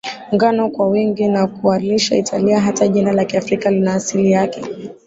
ngano 0.35 0.69
kwa 0.69 0.87
wingi 0.87 1.27
na 1.27 1.47
kuilisha 1.47 2.15
Italia 2.15 2.59
Hata 2.61 2.87
jina 2.87 3.11
la 3.13 3.21
Afrika 3.21 3.71
lina 3.71 3.93
asili 3.93 4.31
yake 4.31 4.61